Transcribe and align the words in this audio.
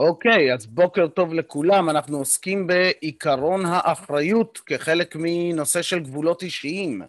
אוקיי, 0.00 0.54
אז 0.54 0.66
בוקר 0.66 1.08
טוב 1.08 1.34
לכולם. 1.34 1.90
אנחנו 1.90 2.18
עוסקים 2.18 2.66
בעיקרון 2.66 3.66
האחריות 3.66 4.58
כחלק 4.66 5.16
מנושא 5.18 5.82
של 5.82 5.98
גבולות 5.98 6.42
אישיים. 6.42 7.02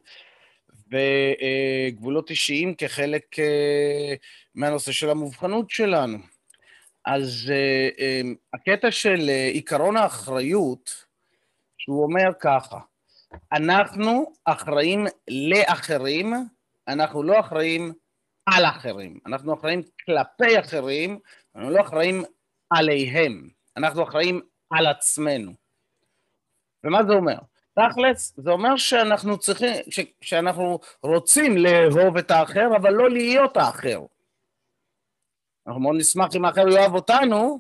וגבולות 0.92 2.30
אישיים 2.30 2.76
כחלק 2.76 3.40
אה, 3.40 4.14
מהנושא 4.56 4.92
של 4.92 5.10
המובחנות 5.10 5.70
שלנו. 5.70 6.18
אז 7.06 7.52
אה, 7.52 7.90
אה, 8.00 8.22
הקטע 8.54 8.92
של 8.92 9.30
עיקרון 9.54 9.98
האחריות, 9.98 11.06
שהוא 11.78 12.04
אומר 12.04 12.32
ככה, 12.40 12.80
אנחנו 13.54 14.34
אחראים 14.46 15.06
לאחרים, 15.28 16.34
אנחנו 16.88 17.24
לא 17.24 17.40
אחראים 17.40 17.94
על 18.46 18.66
אחרים. 18.66 19.20
אנחנו 19.26 19.54
אחראים 19.54 19.82
כלפי 20.06 20.60
אחרים, 20.60 21.20
אנחנו 21.56 21.72
לא 21.72 21.82
אחראים 21.82 22.24
עליהם. 22.72 23.50
אנחנו 23.78 24.04
אחראים 24.04 24.42
על 24.70 24.88
עצמנו. 24.88 25.52
ומה 26.84 27.04
זה 27.04 27.14
אומר? 27.14 27.38
תכלס, 27.74 28.34
זה 28.38 28.52
אומר 28.52 28.78
שאנחנו 28.78 29.38
צריכים, 29.38 29.76
ש, 29.90 30.00
שאנחנו 30.22 30.80
רוצים 31.04 31.58
לאהוב 31.58 32.18
את 32.18 32.32
האחר, 32.32 32.68
אבל 32.78 32.94
לא 32.94 33.10
להיות 33.10 33.58
האחר. 33.58 34.00
אנחנו 35.68 35.82
מאוד 35.82 35.96
נשמח 36.00 36.36
אם 36.36 36.46
האחר 36.46 36.68
יאהב 36.70 36.96
אותנו, 36.96 37.60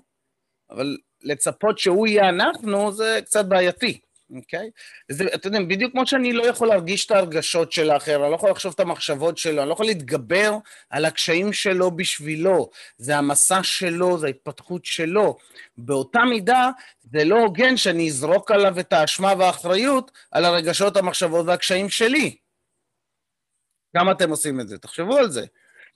אבל 0.70 0.98
לצפות 1.22 1.78
שהוא 1.78 2.08
יהיה 2.08 2.30
אנחנו, 2.30 2.92
זה 2.92 3.20
קצת 3.26 3.46
בעייתי. 3.46 4.00
אוקיי? 4.36 4.70
זה, 5.12 5.26
אתם 5.34 5.48
יודעים, 5.48 5.68
בדיוק 5.68 5.92
כמו 5.92 6.08
שאני 6.08 6.34
לא 6.34 6.44
יכול 6.44 6.68
להרגיש 6.68 7.06
את 7.06 7.12
ההרגשות 7.12 7.72
של 7.72 7.90
האחר, 7.90 8.24
אני 8.24 8.32
לא 8.32 8.36
יכול 8.36 8.50
לחשוב 8.50 8.74
את 8.76 8.80
המחשבות 8.80 9.38
שלו, 9.38 9.62
אני 9.62 9.70
לא 9.70 9.74
יכול 9.74 9.86
להתגבר 9.86 10.58
על 10.90 11.06
הקשיים 11.06 11.54
שלו 11.54 11.92
בשבילו. 11.92 12.70
זה 12.98 13.18
המסע 13.18 13.64
שלו, 13.64 14.18
זה 14.18 14.28
ההתפתחות 14.28 14.86
שלו. 14.86 15.38
באותה 15.78 16.20
מידה, 16.20 16.70
זה 17.12 17.24
לא 17.24 17.40
הוגן 17.40 17.78
שאני 17.78 18.08
אזרוק 18.08 18.52
עליו 18.52 18.80
את 18.80 18.94
האשמה 18.94 19.34
והאחריות 19.38 20.12
על 20.32 20.46
הרגשות, 20.46 20.98
המחשבות 20.98 21.46
והקשיים 21.46 21.90
שלי. 21.90 22.36
כמה 23.98 24.12
אתם 24.12 24.30
עושים 24.30 24.60
את 24.60 24.68
זה? 24.68 24.78
תחשבו 24.78 25.18
על 25.18 25.30
זה. 25.30 25.46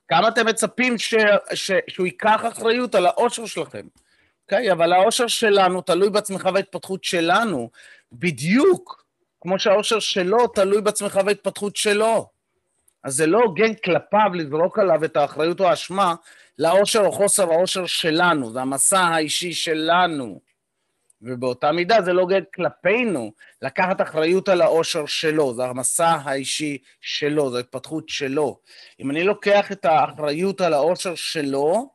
כמה 0.08 0.28
אתם 0.28 0.46
מצפים 0.46 0.98
ש, 0.98 1.14
ש, 1.54 1.72
שהוא 1.88 2.06
ייקח 2.06 2.42
אחריות 2.48 2.96
על 2.96 3.06
האושר 3.06 3.46
שלכם? 3.46 3.88
אוקיי? 4.46 4.70
Okay, 4.70 4.74
אבל 4.74 4.94
האושר 4.94 5.28
שלנו 5.28 5.82
תלוי 5.82 6.10
בצמיחה 6.10 6.50
וההתפתחות 6.54 7.04
שלנו, 7.04 7.70
בדיוק 8.20 9.06
כמו 9.42 9.60
שהאושר 9.60 10.00
שלו 10.00 10.48
תלוי 10.48 10.82
בצמיחה 10.82 11.22
וההתפתחות 11.26 11.76
שלו. 11.76 12.30
אז 13.04 13.16
זה 13.16 13.28
לא 13.28 13.40
הוגן 13.40 13.74
כלפיו 13.74 14.30
לזרוק 14.34 14.80
עליו 14.80 15.06
את 15.06 15.18
האחריות 15.18 15.60
או 15.60 15.66
האשמה 15.66 16.16
לאושר 16.60 17.00
או 17.00 17.12
חוסר 17.12 17.52
האושר 17.52 17.86
שלנו, 17.86 18.52
זה 18.52 18.62
המסע 18.62 19.00
האישי 19.00 19.54
שלנו. 19.54 20.40
ובאותה 21.22 21.72
מידה 21.72 22.02
זה 22.02 22.14
לא 22.14 22.22
הוגן 22.22 22.44
כלפינו 22.56 23.32
לקחת 23.62 24.02
אחריות 24.02 24.50
על 24.50 24.62
האושר 24.62 25.06
שלו, 25.06 25.54
זה 25.54 25.66
המסע 25.66 26.18
האישי 26.24 26.78
שלו, 27.02 27.50
זו 27.50 27.58
ההתפתחות 27.58 28.10
שלו. 28.10 28.60
אם 29.00 29.12
אני 29.12 29.24
לוקח 29.24 29.72
את 29.72 29.86
האחריות 29.86 30.62
על 30.62 30.74
האושר 30.74 31.16
שלו, 31.16 31.90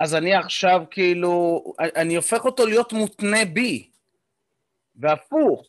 אז 0.00 0.14
אני 0.14 0.34
עכשיו 0.34 0.82
כאילו, 0.90 1.64
אני 1.78 2.16
הופך 2.16 2.44
אותו 2.44 2.66
להיות 2.66 2.92
מותנה 2.92 3.44
בי, 3.44 3.89
והפוך, 5.00 5.66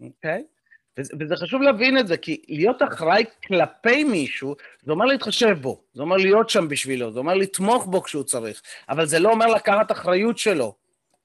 אוקיי? 0.00 0.44
וזה 0.98 1.36
חשוב 1.36 1.62
להבין 1.62 1.98
את 1.98 2.06
זה, 2.06 2.16
כי 2.16 2.42
להיות 2.48 2.82
אחראי 2.82 3.24
כלפי 3.46 4.04
מישהו, 4.04 4.56
זה 4.82 4.92
אומר 4.92 5.04
להתחשב 5.04 5.56
בו, 5.60 5.82
זה 5.94 6.02
אומר 6.02 6.16
להיות 6.16 6.50
שם 6.50 6.68
בשבילו, 6.68 7.12
זה 7.12 7.18
אומר 7.18 7.34
לתמוך 7.34 7.86
בו 7.86 8.02
כשהוא 8.02 8.22
צריך, 8.22 8.62
אבל 8.88 9.06
זה 9.06 9.18
לא 9.18 9.30
אומר 9.30 9.46
לקחת 9.46 9.92
אחריות 9.92 10.38
שלו, 10.38 10.74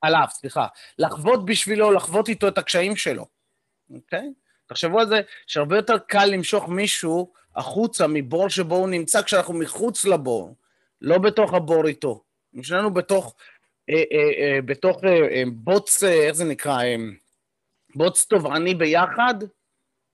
עליו, 0.02 0.26
סליחה, 0.30 0.68
לחוות 1.00 1.46
בשבילו, 1.46 1.92
לחוות 1.92 2.30
איתו 2.30 2.48
את 2.48 2.58
הקשיים 2.58 2.96
שלו, 2.96 3.26
אוקיי? 3.94 4.30
תחשבו 4.66 5.00
על 5.00 5.08
זה 5.08 5.22
שהרבה 5.48 5.76
יותר 5.76 5.98
קל 5.98 6.26
למשוך 6.26 6.70
מישהו 6.70 7.32
החוצה 7.56 8.08
מבור 8.08 8.50
שבו 8.50 8.76
הוא 8.76 8.90
נמצא 8.90 9.22
כשאנחנו 9.22 9.54
מחוץ 9.54 10.06
לבור, 10.06 10.56
לא 11.02 11.18
בתוך 11.18 11.54
הבור 11.54 11.88
איתו. 11.88 12.24
שנינו 12.62 12.94
בתוך, 12.94 13.36
אה, 13.90 13.96
אה, 13.96 14.56
אה, 14.56 14.62
בתוך 14.62 15.04
אה, 15.04 15.10
אה, 15.10 15.44
בוץ, 15.54 16.04
אה, 16.04 16.28
איך 16.28 16.32
זה 16.32 16.46
נקרא? 16.46 16.84
אה, 16.84 16.96
בוץ 17.96 18.26
תובעני 18.26 18.76
ביחד, 18.76 19.34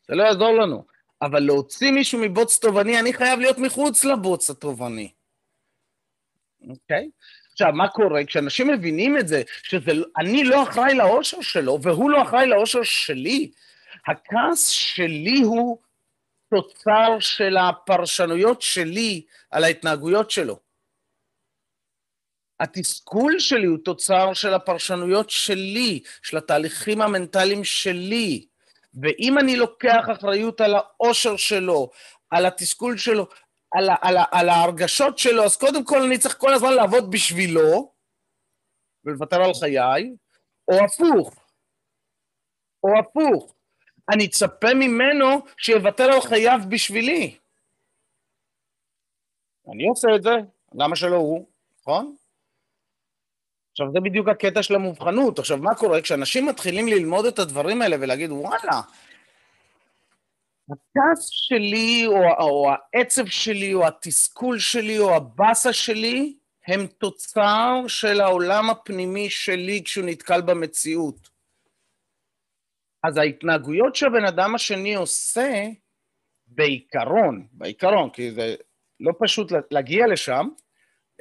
זה 0.07 0.15
לא 0.15 0.23
יעזור 0.23 0.51
לנו. 0.51 0.85
אבל 1.21 1.39
להוציא 1.39 1.91
מישהו 1.91 2.19
מבוץ 2.19 2.59
תובעני, 2.59 2.99
אני 2.99 3.13
חייב 3.13 3.39
להיות 3.39 3.57
מחוץ 3.57 4.05
לבוץ 4.05 4.49
התובעני. 4.49 5.11
אוקיי? 6.69 7.09
עכשיו, 7.51 7.71
מה 7.73 7.87
קורה? 7.87 8.25
כשאנשים 8.25 8.67
מבינים 8.67 9.17
את 9.17 9.27
זה, 9.27 9.41
שאני 9.63 10.43
לא 10.43 10.63
אחראי 10.63 10.93
לאושר 10.93 11.41
שלו, 11.41 11.81
והוא 11.81 12.09
לא 12.09 12.21
אחראי 12.21 12.47
לאושר 12.47 12.83
שלי, 12.83 13.51
הכעס 14.07 14.67
שלי 14.67 15.41
הוא 15.41 15.77
תוצר 16.49 17.19
של 17.19 17.57
הפרשנויות 17.57 18.61
שלי 18.61 19.21
על 19.51 19.63
ההתנהגויות 19.63 20.31
שלו. 20.31 20.59
התסכול 22.59 23.39
שלי 23.39 23.65
הוא 23.65 23.77
תוצר 23.85 24.33
של 24.33 24.53
הפרשנויות 24.53 25.29
שלי, 25.29 26.03
של 26.23 26.37
התהליכים 26.37 27.01
המנטליים 27.01 27.63
שלי. 27.63 28.47
ואם 29.01 29.39
אני 29.39 29.55
לוקח 29.55 30.05
אחריות 30.11 30.61
על 30.61 30.75
האושר 30.75 31.37
שלו, 31.37 31.89
על 32.29 32.45
התסכול 32.45 32.97
שלו, 32.97 33.27
על, 33.71 33.89
על, 34.01 34.17
על 34.31 34.49
ההרגשות 34.49 35.17
שלו, 35.17 35.43
אז 35.43 35.55
קודם 35.55 35.85
כל 35.85 36.01
אני 36.01 36.17
צריך 36.17 36.37
כל 36.37 36.53
הזמן 36.53 36.73
לעבוד 36.73 37.11
בשבילו 37.11 37.91
ולוותר 39.05 39.43
על 39.43 39.53
חיי, 39.53 40.15
או 40.67 40.85
הפוך, 40.85 41.35
או 42.83 42.89
הפוך. 42.99 43.53
אני 44.09 44.25
אצפה 44.25 44.73
ממנו 44.73 45.27
שיוותר 45.57 46.03
על 46.03 46.21
חייו 46.21 46.59
בשבילי. 46.69 47.37
אני 49.73 49.87
עושה 49.87 50.07
את 50.15 50.23
זה, 50.23 50.31
למה 50.73 50.95
שלא 50.95 51.15
הוא, 51.15 51.47
נכון? 51.81 52.15
עכשיו, 53.77 53.91
זה 53.93 53.99
בדיוק 53.99 54.27
הקטע 54.27 54.63
של 54.63 54.75
המובחנות. 54.75 55.39
עכשיו, 55.39 55.57
מה 55.57 55.75
קורה? 55.75 56.01
כשאנשים 56.01 56.45
מתחילים 56.45 56.87
ללמוד 56.87 57.25
את 57.25 57.39
הדברים 57.39 57.81
האלה 57.81 57.95
ולהגיד, 57.99 58.31
וואלה, 58.31 58.81
הכעס 60.71 61.29
שלי, 61.31 62.03
או, 62.07 62.15
או 62.39 62.71
העצב 62.71 63.25
שלי, 63.25 63.73
או 63.73 63.87
התסכול 63.87 64.59
שלי, 64.59 64.99
או 64.99 65.15
הבאסה 65.15 65.73
שלי, 65.73 66.37
הם 66.67 66.87
תוצר 66.87 67.83
של 67.87 68.21
העולם 68.21 68.69
הפנימי 68.69 69.29
שלי 69.29 69.81
כשהוא 69.85 70.05
נתקל 70.05 70.41
במציאות. 70.41 71.29
אז 73.03 73.17
ההתנהגויות 73.17 73.95
שהבן 73.95 74.25
אדם 74.25 74.55
השני 74.55 74.95
עושה, 74.95 75.63
בעיקרון, 76.47 77.47
בעיקרון, 77.51 78.09
כי 78.09 78.31
זה 78.31 78.55
לא 78.99 79.13
פשוט 79.19 79.51
להגיע 79.71 80.07
לשם, 80.07 80.47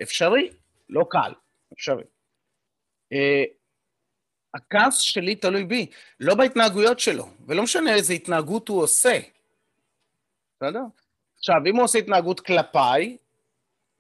אפשרי, 0.03 0.51
לא 0.89 1.07
קל, 1.11 1.33
אפשרי. 1.73 2.16
אה, 3.13 3.45
הכעס 4.55 4.99
שלי 4.99 5.35
תלוי 5.35 5.65
בי, 5.65 5.87
לא 6.21 6.35
בהתנהגויות 6.35 7.01
שלו, 7.01 7.29
ולא 7.47 7.63
משנה 7.63 7.95
איזה 7.95 8.13
התנהגות 8.13 8.69
הוא 8.69 8.83
עושה, 8.83 9.19
בסדר? 10.57 10.83
עכשיו, 11.39 11.57
אם 11.67 11.77
הוא 11.77 11.85
עושה 11.85 11.99
התנהגות 11.99 12.41
כלפיי, 12.41 13.17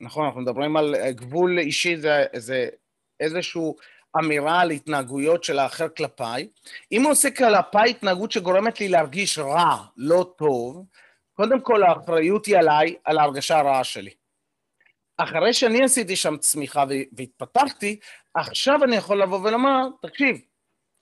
נכון, 0.00 0.26
אנחנו 0.26 0.40
מדברים 0.40 0.76
על 0.76 0.94
אה, 0.94 1.12
גבול 1.12 1.58
אישי, 1.58 1.96
זה, 1.96 2.24
זה 2.36 2.68
איזושהי 3.20 3.62
אמירה 4.18 4.60
על 4.60 4.70
התנהגויות 4.70 5.44
של 5.44 5.58
האחר 5.58 5.88
כלפיי. 5.88 6.48
אם 6.92 7.02
הוא 7.02 7.10
עושה 7.10 7.30
כלפיי 7.30 7.90
התנהגות 7.90 8.32
שגורמת 8.32 8.80
לי 8.80 8.88
להרגיש 8.88 9.38
רע, 9.38 9.76
לא 9.96 10.32
טוב, 10.38 10.84
קודם 11.34 11.60
כל 11.60 11.82
האחריות 11.82 12.46
היא 12.46 12.56
עליי, 12.56 12.96
על 13.04 13.18
ההרגשה 13.18 13.58
הרעה 13.58 13.84
שלי. 13.84 14.10
אחרי 15.16 15.52
שאני 15.52 15.84
עשיתי 15.84 16.16
שם 16.16 16.36
צמיחה 16.36 16.84
והתפתחתי, 17.12 17.98
עכשיו 18.36 18.84
אני 18.84 18.96
יכול 18.96 19.22
לבוא 19.22 19.40
ולומר, 19.40 19.88
תקשיב, 20.02 20.40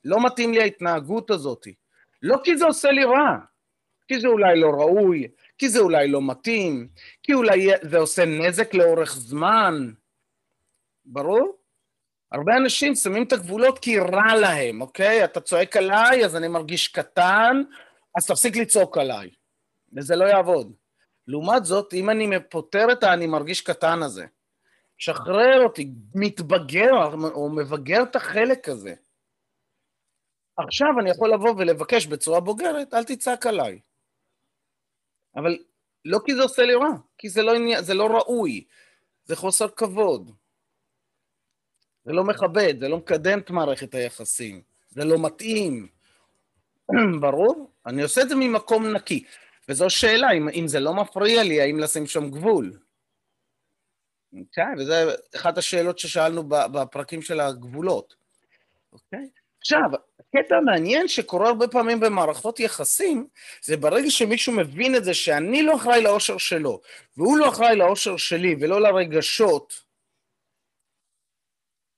לא 0.04 0.26
מתאים 0.26 0.52
לי 0.52 0.62
ההתנהגות 0.62 1.30
הזאת. 1.30 1.66
לא 2.22 2.36
כי 2.44 2.56
זה 2.56 2.64
עושה 2.64 2.90
לי 2.90 3.04
רע, 3.04 3.38
כי 4.08 4.20
זה 4.20 4.28
אולי 4.28 4.60
לא 4.60 4.68
ראוי, 4.68 5.28
כי 5.58 5.68
זה 5.68 5.78
אולי 5.78 6.08
לא 6.08 6.22
מתאים, 6.22 6.88
כי 7.22 7.34
אולי 7.34 7.68
זה 7.82 7.98
עושה 7.98 8.24
נזק 8.24 8.74
לאורך 8.74 9.14
זמן. 9.14 9.92
ברור? 11.04 11.58
הרבה 12.32 12.56
אנשים 12.56 12.94
שמים 12.94 13.22
את 13.22 13.32
הגבולות 13.32 13.78
כי 13.78 13.98
רע 13.98 14.34
להם, 14.40 14.80
אוקיי? 14.80 15.24
אתה 15.24 15.40
צועק 15.40 15.76
עליי, 15.76 16.24
אז 16.24 16.36
אני 16.36 16.48
מרגיש 16.48 16.88
קטן, 16.88 17.62
אז 18.16 18.26
תפסיק 18.26 18.56
לצעוק 18.56 18.98
עליי. 18.98 19.30
וזה 19.96 20.16
לא 20.16 20.24
יעבוד. 20.24 20.72
לעומת 21.26 21.64
זאת, 21.64 21.94
אם 21.94 22.10
אני 22.10 22.30
פותר 22.50 22.86
את 22.92 23.04
ה"אני 23.04 23.26
מרגיש 23.26 23.60
קטן" 23.60 24.02
הזה, 24.02 24.26
שחרר 24.98 25.64
אותי, 25.64 25.90
מתבגר 26.14 26.90
או 27.34 27.50
מבגר 27.50 28.02
את 28.02 28.16
החלק 28.16 28.68
הזה. 28.68 28.94
עכשיו 30.56 30.88
אני 31.00 31.10
יכול 31.10 31.32
לבוא 31.32 31.54
ולבקש 31.58 32.06
בצורה 32.06 32.40
בוגרת, 32.40 32.94
אל 32.94 33.04
תצעק 33.04 33.46
עליי. 33.46 33.80
אבל 35.36 35.58
לא 36.04 36.18
כי 36.26 36.34
זה 36.34 36.42
עושה 36.42 36.62
לי 36.62 36.74
רע, 36.74 36.90
כי 37.18 37.28
זה 37.28 37.42
לא, 37.42 37.52
זה 37.80 37.94
לא 37.94 38.06
ראוי, 38.06 38.64
זה 39.24 39.36
חוסר 39.36 39.68
כבוד. 39.68 40.30
זה 42.04 42.12
לא 42.12 42.24
מכבד, 42.24 42.74
זה 42.80 42.88
לא 42.88 42.96
מקדם 42.96 43.38
את 43.38 43.50
מערכת 43.50 43.94
היחסים, 43.94 44.62
זה 44.90 45.04
לא 45.04 45.18
מתאים. 45.18 45.88
ברור? 47.20 47.70
אני 47.86 48.02
עושה 48.02 48.22
את 48.22 48.28
זה 48.28 48.34
ממקום 48.34 48.86
נקי. 48.86 49.24
וזו 49.68 49.90
שאלה, 49.90 50.32
אם, 50.32 50.48
אם 50.48 50.68
זה 50.68 50.80
לא 50.80 50.94
מפריע 50.94 51.42
לי, 51.42 51.60
האם 51.60 51.78
לשים 51.78 52.06
שם 52.06 52.30
גבול? 52.30 52.78
כן, 54.52 54.74
וזו 54.78 54.94
אחת 55.36 55.58
השאלות 55.58 55.98
ששאלנו 55.98 56.48
בפרקים 56.48 57.22
של 57.22 57.40
הגבולות. 57.40 58.14
אוקיי? 58.92 59.28
עכשיו, 59.60 59.90
הקטע 60.20 60.56
המעניין 60.56 61.08
שקורה 61.08 61.48
הרבה 61.48 61.68
פעמים 61.68 62.00
במערכות 62.00 62.60
יחסים, 62.60 63.26
זה 63.62 63.76
ברגע 63.76 64.10
שמישהו 64.10 64.52
מבין 64.52 64.96
את 64.96 65.04
זה 65.04 65.14
שאני 65.14 65.62
לא 65.62 65.76
אחראי 65.76 66.02
לאושר 66.02 66.38
שלו, 66.38 66.80
והוא 67.16 67.38
לא 67.38 67.48
אחראי 67.48 67.76
לאושר 67.76 68.16
שלי 68.16 68.56
ולא 68.60 68.80
לרגשות, 68.80 69.84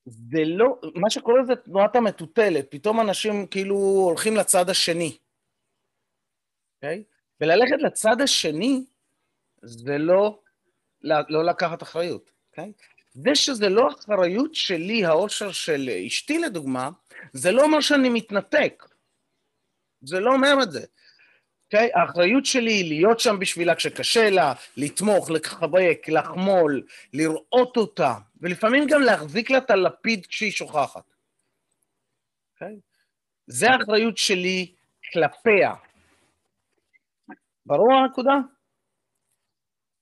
זה 0.06 0.38
לא, 0.44 0.80
מה 0.94 1.10
שקורה 1.10 1.44
זה 1.44 1.56
תנועת 1.56 1.96
המטוטלת, 1.96 2.70
פתאום 2.70 3.00
אנשים 3.00 3.46
כאילו 3.46 3.76
הולכים 3.76 4.36
לצד 4.36 4.70
השני, 4.70 5.18
אוקיי? 6.76 7.04
Okay? 7.06 7.16
וללכת 7.40 7.76
לצד 7.78 8.20
השני 8.20 8.84
זה 9.62 9.98
לא, 9.98 10.38
לא 11.02 11.44
לקחת 11.44 11.82
אחריות, 11.82 12.30
אוקיי? 12.50 12.72
זה 13.12 13.34
שזה 13.34 13.68
לא 13.68 13.88
אחריות 13.88 14.54
שלי, 14.54 15.04
האושר 15.04 15.52
של 15.52 15.90
אשתי 16.06 16.38
לדוגמה, 16.38 16.90
זה 17.32 17.52
לא 17.52 17.62
אומר 17.62 17.80
שאני 17.80 18.08
מתנתק. 18.08 18.84
זה 20.02 20.20
לא 20.20 20.32
אומר 20.32 20.62
את 20.62 20.72
זה. 20.72 20.84
אוקיי? 21.66 21.88
Okay? 21.94 21.98
האחריות 21.98 22.46
שלי 22.46 22.72
היא 22.72 22.88
להיות 22.88 23.20
שם 23.20 23.38
בשבילה 23.38 23.74
כשקשה 23.74 24.30
לה, 24.30 24.52
לתמוך, 24.76 25.30
לחבק, 25.30 26.08
לחמול, 26.08 26.86
לראות 27.12 27.76
אותה, 27.76 28.14
ולפעמים 28.40 28.86
גם 28.86 29.00
להחזיק 29.00 29.50
לה 29.50 29.58
את 29.58 29.70
הלפיד 29.70 30.26
כשהיא 30.26 30.52
שוכחת. 30.52 31.04
אוקיי? 32.54 32.74
Okay? 32.74 32.80
זה 33.46 33.70
האחריות 33.70 34.18
שלי 34.18 34.74
כלפיה. 35.12 35.74
ברור 37.66 37.94
הנקודה? 37.94 38.34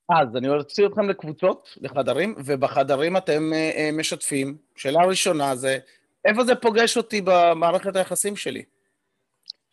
אז 0.09 0.37
אני 0.37 0.49
אוציא 0.49 0.87
אתכם 0.87 1.09
לקבוצות, 1.09 1.77
לחדרים, 1.81 2.35
ובחדרים 2.39 3.17
אתם 3.17 3.53
uh, 3.53 3.77
uh, 3.77 3.99
משתפים. 3.99 4.57
שאלה 4.77 5.05
ראשונה 5.05 5.57
זה, 5.57 5.79
איפה 6.25 6.45
זה 6.45 6.55
פוגש 6.55 6.97
אותי 6.97 7.21
במערכת 7.25 7.97
היחסים 7.97 8.37
שלי? 8.37 8.63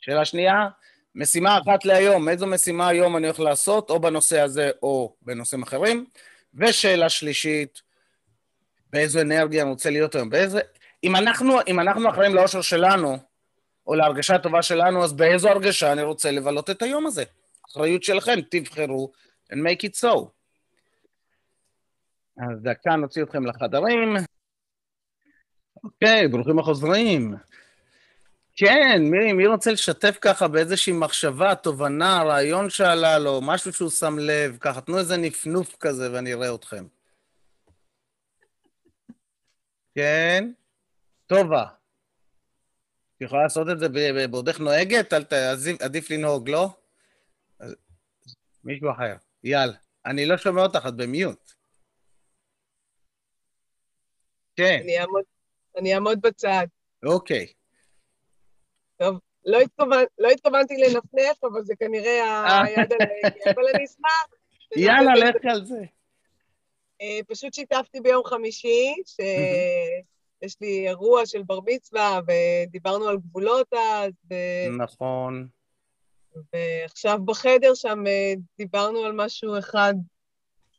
שאלה 0.02 0.26
שנייה, 0.26 0.68
משימה 1.16 1.58
אחת 1.58 1.86
להיום, 1.86 2.30
איזו 2.30 2.48
משימה 2.48 2.88
היום 2.88 3.18
אני 3.18 3.28
הולך 3.28 3.40
לעשות, 3.40 3.90
או 3.90 4.00
בנושא 4.00 4.42
הזה 4.42 4.72
או 4.84 5.16
בנושאים 5.22 5.64
אחרים. 5.64 6.06
ושאלה 6.56 7.10
שלישית, 7.10 7.82
באיזו 8.90 9.22
אנרגיה 9.22 9.62
אני 9.62 9.70
רוצה 9.70 9.90
להיות 9.90 10.16
היום, 10.16 10.30
באיזה... 10.30 10.60
אם 11.04 11.16
אנחנו, 11.16 11.60
אם 11.68 11.80
אנחנו 11.80 12.10
אחראים 12.10 12.36
לאושר 12.36 12.62
שלנו, 12.62 13.18
או 13.88 13.96
להרגשה 13.96 14.36
הטובה 14.36 14.62
שלנו, 14.62 15.04
אז 15.04 15.14
באיזו 15.14 15.50
הרגשה 15.50 15.92
אני 15.92 16.04
רוצה 16.04 16.32
לבלות 16.32 16.70
את 16.70 16.82
היום 16.82 17.08
הזה? 17.08 17.24
אחריות 17.72 18.04
שלכם, 18.04 18.40
תבחרו 18.50 19.12
and 19.54 19.58
make 19.58 19.84
it 19.84 19.96
so. 20.04 20.30
אז 22.38 22.62
דקה 22.62 22.96
נוציא 22.96 23.24
אתכם 23.24 23.46
לחדרים. 23.46 24.16
אוקיי, 25.84 26.28
ברוכים 26.28 26.60
החוזרים. 26.60 27.36
כן, 28.56 29.02
מי, 29.02 29.34
מי 29.34 29.48
רוצה 29.48 29.72
לשתף 29.72 30.18
ככה 30.22 30.48
באיזושהי 30.48 30.94
מחשבה, 30.94 31.56
תובנה, 31.56 32.24
רעיון 32.24 32.70
שעלה 32.70 33.20
לו, 33.20 33.40
משהו 33.42 33.74
שהוא 33.74 33.90
שם 33.90 34.20
לב, 34.20 34.58
ככה, 34.60 34.82
תנו 34.82 34.98
איזה 34.98 35.18
נפנוף 35.18 35.76
כזה 35.80 36.14
ואני 36.14 36.34
אראה 36.34 36.56
אתכם. 36.56 36.86
כן? 39.96 40.52
טובה. 41.28 41.64
את 43.18 43.22
יכולה 43.22 43.44
לעשות 43.44 43.68
את 43.70 43.80
זה 43.80 43.88
בעודך 44.30 44.60
נוהגת? 44.60 45.14
עדיף 45.80 46.10
לנהוג, 46.10 46.50
לא? 46.50 46.70
מישהו 48.64 48.92
אחר. 48.92 49.31
יאללה. 49.44 49.74
אני 50.06 50.26
לא 50.26 50.38
שומע 50.38 50.62
אותך, 50.62 50.86
את 50.88 50.96
במיוט. 50.96 51.52
כן. 54.56 54.80
אני 54.84 55.00
אעמוד, 55.00 55.24
אני 55.78 55.94
אעמוד 55.96 56.22
בצד. 56.22 56.66
אוקיי. 57.06 57.48
טוב, 58.98 59.20
לא, 59.46 59.60
התכוונ... 59.60 60.04
לא 60.20 60.30
התכוונתי 60.30 60.78
לנפנף, 60.78 61.44
אבל 61.44 61.64
זה 61.64 61.76
כנראה 61.76 62.22
אה. 62.24 62.64
היד 62.64 62.94
עליי, 62.94 63.22
אבל 63.56 63.64
אני 63.76 63.86
אשמח. 63.86 64.28
יאללה, 64.86 65.14
לכי 65.14 65.50
על 65.50 65.66
זה. 65.66 65.84
אה, 67.02 67.20
פשוט 67.28 67.54
שיתפתי 67.54 68.02
ביום 68.02 68.24
חמישי, 68.26 68.94
שיש 69.06 70.56
לי 70.62 70.88
אירוע 70.88 71.26
של 71.26 71.44
בר 71.44 71.60
מצווה, 71.66 72.20
ודיברנו 72.28 73.08
על 73.08 73.18
גבולות 73.18 73.74
אז. 73.74 74.14
ו... 74.30 74.34
נכון. 74.78 75.48
ועכשיו 76.54 77.20
בחדר 77.26 77.76
שם 77.76 78.08
אה, 78.08 78.34
דיברנו 78.58 79.00
על 79.00 79.12
משהו 79.12 79.60
אחד 79.60 79.94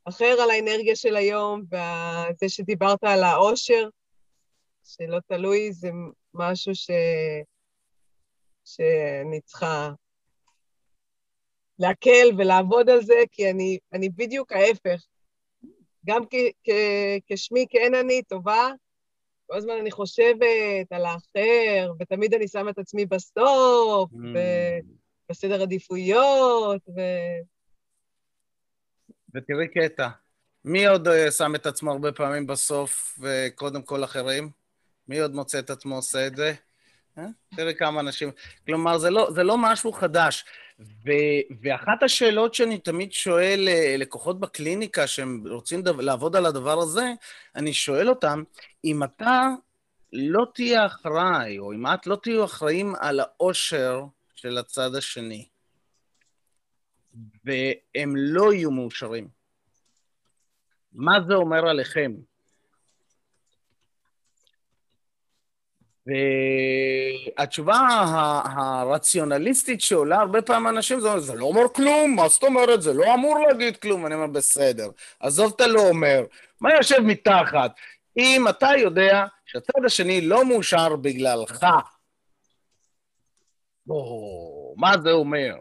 אחר, 0.04 0.36
על 0.42 0.50
האנרגיה 0.50 0.96
של 0.96 1.16
היום, 1.16 1.62
וזה 1.66 2.48
שדיברת 2.48 3.04
על 3.04 3.22
העושר, 3.22 3.88
שלא 4.84 5.18
תלוי, 5.26 5.72
זה 5.72 5.90
משהו 6.34 6.74
ש... 6.74 6.90
שאני 8.64 9.40
צריכה 9.40 9.90
להקל 11.78 12.28
ולעבוד 12.38 12.90
על 12.90 13.02
זה, 13.02 13.14
כי 13.32 13.50
אני, 13.50 13.78
אני 13.92 14.08
בדיוק 14.08 14.52
ההפך. 14.52 15.06
גם 16.06 16.22
כ- 16.30 16.54
כ- 16.64 17.20
כשמי 17.26 17.66
כן 17.70 17.94
אני 17.94 18.22
טובה, 18.22 18.70
כל 19.46 19.56
הזמן 19.56 19.74
אני 19.80 19.90
חושבת 19.90 20.92
על 20.92 21.04
האחר, 21.04 21.92
ותמיד 22.00 22.34
אני 22.34 22.48
שמה 22.48 22.70
את 22.70 22.78
עצמי 22.78 23.06
בסוף, 23.06 24.10
mm. 24.12 24.16
ובסדר 25.28 25.62
עדיפויות, 25.62 26.82
ו... 26.96 27.00
ותראי 29.34 29.68
קטע, 29.68 30.08
מי 30.64 30.86
עוד 30.86 31.08
אה, 31.08 31.30
שם 31.30 31.54
את 31.54 31.66
עצמו 31.66 31.90
הרבה 31.90 32.12
פעמים 32.12 32.46
בסוף, 32.46 33.18
וקודם 33.20 33.82
כל 33.82 34.04
אחרים? 34.04 34.50
מי 35.08 35.20
עוד 35.20 35.34
מוצא 35.34 35.58
את 35.58 35.70
עצמו 35.70 35.96
עושה 35.96 36.26
את 36.26 36.36
זה? 36.36 36.54
אה? 37.18 37.26
תראי 37.56 37.74
כמה 37.74 38.00
אנשים... 38.00 38.30
כלומר, 38.66 38.98
זה 38.98 39.10
לא, 39.10 39.28
זה 39.34 39.42
לא 39.42 39.58
משהו 39.58 39.92
חדש. 39.92 40.44
ו, 40.80 41.10
ואחת 41.62 42.02
השאלות 42.02 42.54
שאני 42.54 42.78
תמיד 42.78 43.12
שואל 43.12 43.68
אה, 43.68 43.94
לקוחות 43.98 44.40
בקליניקה 44.40 45.06
שהם 45.06 45.44
רוצים 45.50 45.82
דו, 45.82 46.00
לעבוד 46.00 46.36
על 46.36 46.46
הדבר 46.46 46.78
הזה, 46.78 47.12
אני 47.56 47.72
שואל 47.72 48.08
אותם, 48.08 48.42
אם 48.84 49.02
אתה 49.02 49.48
לא 50.12 50.46
תהיה 50.54 50.86
אחראי, 50.86 51.58
או 51.58 51.72
אם 51.72 51.86
את 51.86 52.06
לא 52.06 52.16
תהיו 52.16 52.44
אחראים 52.44 52.94
על 53.00 53.20
העושר 53.20 54.04
של 54.42 54.58
הצד 54.58 54.94
השני, 54.94 55.48
והם 57.44 58.16
לא 58.16 58.52
יהיו 58.52 58.70
מאושרים, 58.70 59.28
מה 60.92 61.12
זה 61.28 61.34
אומר 61.34 61.68
עליכם? 61.68 62.12
והתשובה 67.36 67.78
הרציונליסטית 68.44 69.80
שעולה 69.80 70.20
הרבה 70.20 70.42
פעמים 70.42 70.68
אנשים, 70.68 71.00
זה 71.00 71.08
אומר, 71.08 71.20
זה 71.20 71.34
לא 71.34 71.44
אומר 71.44 71.68
כלום, 71.74 72.16
מה 72.16 72.28
זאת 72.28 72.42
אומרת? 72.42 72.82
זה 72.82 72.92
לא 72.92 73.14
אמור 73.14 73.38
להגיד 73.38 73.76
כלום. 73.76 74.06
אני 74.06 74.14
אומר, 74.14 74.26
בסדר, 74.26 74.90
עזוב 75.20 75.52
אתה 75.56 75.66
לא 75.66 75.88
אומר, 75.88 76.24
מה 76.60 76.74
יושב 76.74 77.00
מתחת? 77.00 77.70
אם 78.16 78.48
אתה 78.48 78.68
יודע 78.78 79.24
שהצד 79.46 79.84
השני 79.84 80.20
לא 80.20 80.44
מאושר 80.44 80.96
בגללך, 80.96 81.66
או, 83.88 84.74
מה 84.78 84.92
זה 85.02 85.10
אומר? 85.10 85.54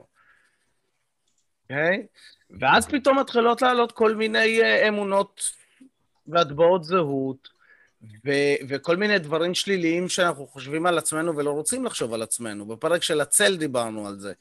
אוקיי? 1.64 1.98
Okay? 1.98 2.58
ואז 2.60 2.88
פתאום 2.88 3.20
מתחילות 3.20 3.62
לעלות 3.62 3.92
כל 3.92 4.16
מיני 4.16 4.62
אה, 4.62 4.88
אמונות 4.88 5.42
והטבעות 6.28 6.84
זהות, 6.84 7.50
ו- 8.26 8.56
וכל 8.70 8.98
מיני 8.98 9.20
דברים 9.20 9.54
שליליים 9.54 10.10
שאנחנו 10.10 10.48
חושבים 10.48 10.86
על 10.86 10.98
עצמנו 10.98 11.38
ולא 11.38 11.52
רוצים 11.52 11.86
לחשוב 11.86 12.14
על 12.14 12.22
עצמנו. 12.22 12.66
בפרק 12.66 13.04
של 13.04 13.22
הצל 13.22 13.58
דיברנו 13.58 14.08
על 14.08 14.20
זה, 14.20 14.34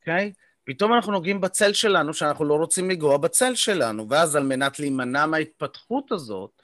אוקיי? 0.00 0.32
Okay? 0.36 0.50
פתאום 0.64 0.92
אנחנו 0.92 1.12
נוגעים 1.12 1.40
בצל 1.40 1.72
שלנו, 1.72 2.14
שאנחנו 2.14 2.44
לא 2.44 2.54
רוצים 2.54 2.90
לגרוע 2.90 3.16
בצל 3.16 3.54
שלנו, 3.54 4.08
ואז 4.08 4.36
על 4.36 4.42
מנת 4.42 4.78
להימנע 4.80 5.26
מההתפתחות 5.26 6.12
הזאת, 6.12 6.62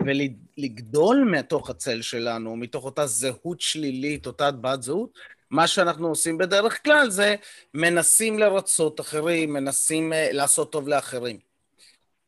ולגדול 0.00 1.28
מתוך 1.30 1.70
הצל 1.70 2.02
שלנו, 2.02 2.56
מתוך 2.56 2.84
אותה 2.84 3.06
זהות 3.06 3.60
שלילית, 3.60 4.26
אותה 4.26 4.50
בת 4.50 4.82
זהות, 4.82 5.18
מה 5.50 5.66
שאנחנו 5.66 6.08
עושים 6.08 6.38
בדרך 6.38 6.84
כלל 6.84 7.10
זה 7.10 7.36
מנסים 7.74 8.38
לרצות 8.38 9.00
אחרים, 9.00 9.52
מנסים 9.52 10.12
uh, 10.12 10.16
לעשות 10.32 10.72
טוב 10.72 10.88
לאחרים. 10.88 11.38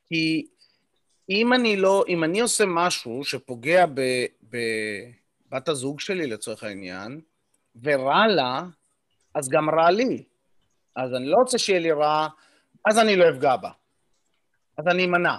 כי 0.08 0.46
אם 1.30 1.52
אני 1.52 1.76
לא, 1.76 2.04
אם 2.08 2.24
אני 2.24 2.40
עושה 2.40 2.64
משהו 2.66 3.24
שפוגע 3.24 3.84
בבת 4.42 5.68
הזוג 5.68 6.00
שלי 6.00 6.26
לצורך 6.26 6.64
העניין, 6.64 7.20
ורע 7.82 8.26
לה, 8.26 8.62
אז 9.34 9.48
גם 9.48 9.70
רע 9.70 9.90
לי. 9.90 10.24
אז 10.96 11.14
אני 11.14 11.26
לא 11.26 11.36
רוצה 11.36 11.58
שיהיה 11.58 11.80
לי 11.80 11.92
רע, 11.92 12.28
אז 12.84 12.98
אני 12.98 13.16
לא 13.16 13.30
אפגע 13.30 13.56
בה. 13.56 13.70
אז 14.78 14.86
אני 14.86 15.04
אמנע, 15.04 15.38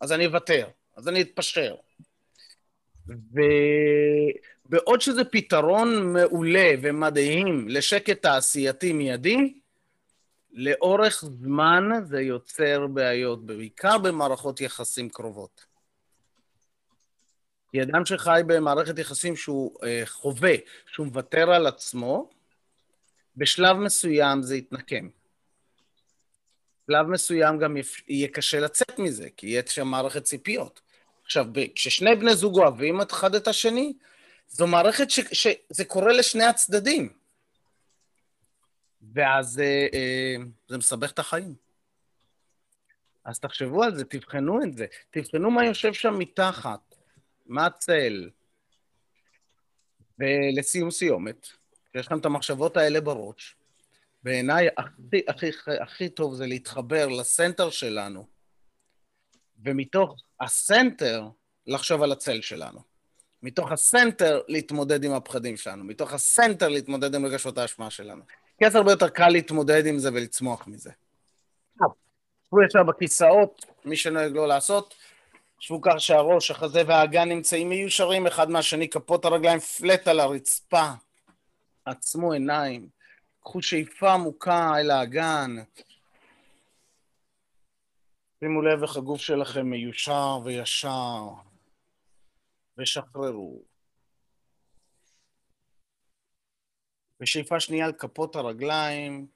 אז 0.00 0.12
אני 0.12 0.26
אוותר, 0.26 0.66
אז 0.96 1.08
אני 1.08 1.22
אתפשר. 1.22 1.74
ובעוד 4.66 5.00
שזה 5.00 5.24
פתרון 5.24 6.12
מעולה 6.12 6.70
ומדהים 6.82 7.68
לשקט 7.68 8.22
תעשייתי 8.22 8.92
מיידי, 8.92 9.54
לאורך 10.52 11.24
זמן 11.24 11.90
זה 12.04 12.20
יוצר 12.20 12.86
בעיות, 12.86 13.46
בעיקר 13.46 13.98
במערכות 13.98 14.60
יחסים 14.60 15.08
קרובות. 15.08 15.64
כי 17.70 17.82
אדם 17.82 18.04
שחי 18.04 18.40
במערכת 18.46 18.98
יחסים 18.98 19.36
שהוא 19.36 19.76
אה, 19.84 20.02
חווה, 20.06 20.54
שהוא 20.86 21.06
מוותר 21.06 21.50
על 21.50 21.66
עצמו, 21.66 22.30
בשלב 23.36 23.76
מסוים 23.76 24.42
זה 24.42 24.56
יתנקם. 24.56 25.08
בשלב 26.88 27.06
מסוים 27.06 27.58
גם 27.58 27.76
יהיה 28.08 28.28
קשה 28.28 28.60
לצאת 28.60 28.98
מזה, 28.98 29.28
כי 29.36 29.46
יהיה 29.46 29.62
שם 29.66 29.86
מערכת 29.86 30.24
ציפיות. 30.24 30.80
עכשיו, 31.24 31.46
כששני 31.74 32.16
בני 32.16 32.34
זוג 32.34 32.58
אוהבים 32.58 33.00
אחד 33.00 33.34
את 33.34 33.48
השני, 33.48 33.92
זו 34.48 34.66
מערכת 34.66 35.10
ש, 35.10 35.20
שזה 35.32 35.84
קורה 35.84 36.12
לשני 36.12 36.44
הצדדים. 36.44 37.12
ואז 39.14 39.60
אה, 39.60 39.86
אה, 39.94 40.36
זה 40.68 40.78
מסבך 40.78 41.10
את 41.10 41.18
החיים. 41.18 41.54
אז 43.24 43.40
תחשבו 43.40 43.82
על 43.82 43.94
זה, 43.94 44.04
תבחנו 44.04 44.62
את 44.62 44.76
זה. 44.76 44.86
תבחנו 45.10 45.50
מה 45.50 45.64
יושב 45.64 45.92
שם 45.92 46.18
מתחת, 46.18 46.94
מה 47.46 47.66
הצל. 47.66 48.30
ולסיום 50.18 50.90
סיומת, 50.90 51.46
כשיש 51.90 52.06
לכם 52.06 52.18
את 52.18 52.24
המחשבות 52.24 52.76
האלה 52.76 53.00
בראש, 53.00 53.56
בעיניי 54.22 54.68
הכי, 54.76 55.20
הכי, 55.28 55.50
הכי 55.80 56.08
טוב 56.08 56.34
זה 56.34 56.46
להתחבר 56.46 57.08
לסנטר 57.08 57.70
שלנו, 57.70 58.26
ומתוך 59.64 60.16
הסנטר 60.40 61.28
לחשוב 61.66 62.02
על 62.02 62.12
הצל 62.12 62.40
שלנו. 62.40 62.80
מתוך 63.42 63.72
הסנטר 63.72 64.40
להתמודד 64.48 65.04
עם 65.04 65.12
הפחדים 65.12 65.56
שלנו, 65.56 65.84
מתוך 65.84 66.12
הסנטר 66.12 66.68
להתמודד 66.68 67.14
עם 67.14 67.26
רגשות 67.26 67.58
האשמה 67.58 67.90
שלנו. 67.90 68.22
כי 68.58 68.66
אז 68.66 68.76
הרבה 68.76 68.92
יותר 68.92 69.08
קל 69.08 69.28
להתמודד 69.28 69.86
עם 69.86 69.98
זה 69.98 70.10
ולצמוח 70.12 70.66
מזה. 70.66 70.90
שבו 72.46 72.62
ישר 72.62 72.82
בכיסאות, 72.82 73.66
מי 73.84 73.96
שנוהג 73.96 74.32
לא 74.32 74.48
לעשות, 74.48 74.94
שבו 75.58 75.80
כך 75.80 75.94
שהראש, 75.98 76.50
החזה 76.50 76.82
והאגן 76.86 77.28
נמצאים 77.28 77.68
מיושרים 77.68 78.26
אחד 78.26 78.50
מהשני, 78.50 78.88
כפות 78.88 79.24
הרגליים 79.24 79.60
פלט 79.60 80.08
על 80.08 80.20
הרצפה. 80.20 80.90
עצמו 81.84 82.32
עיניים, 82.32 82.88
קחו 83.40 83.62
שאיפה 83.62 84.12
עמוקה 84.12 84.72
אל 84.78 84.90
האגן. 84.90 85.56
שימו 88.44 88.62
לב 88.62 88.82
איך 88.82 88.96
הגוף 88.96 89.20
שלכם 89.20 89.66
מיושר 89.66 90.38
וישר, 90.44 91.28
ושחררו. 92.78 93.62
ושאיפה 97.20 97.60
שנייה 97.60 97.86
על 97.86 97.92
כפות 97.92 98.36
הרגליים. 98.36 99.26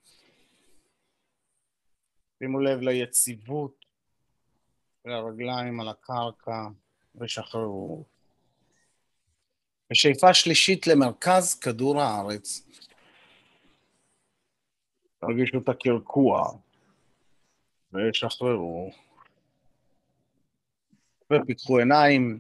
שימו 2.38 2.60
לב 2.60 2.80
ליציבות 2.80 3.84
של 5.02 5.10
הרגליים 5.10 5.80
על 5.80 5.88
הקרקע, 5.88 6.68
ושחררו. 7.20 8.04
ושאיפה 9.92 10.34
שלישית 10.34 10.86
למרכז 10.86 11.58
כדור 11.60 12.00
הארץ. 12.00 12.66
תרגישו 15.18 15.58
את 15.58 15.68
הקרקוע, 15.68 16.52
ושחררו. 18.10 18.90
ופיקחו 21.32 21.78
עיניים. 21.78 22.38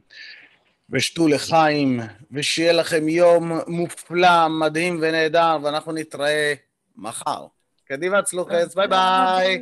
ושתו 0.90 1.28
לחיים, 1.28 2.00
ושיהיה 2.30 2.72
לכם 2.72 3.08
יום 3.08 3.52
מופלא, 3.66 4.48
מדהים 4.48 4.98
ונהדר, 5.00 5.56
ואנחנו 5.62 5.92
נתראה 5.92 6.54
מחר. 6.96 7.46
קדימה, 7.84 8.22
צלוחס, 8.22 8.74
ביי 8.74 8.88
ביי. 8.88 9.60